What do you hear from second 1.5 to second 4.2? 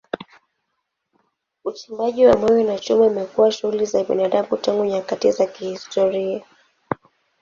Uchimbaji wa mawe na chuma imekuwa shughuli za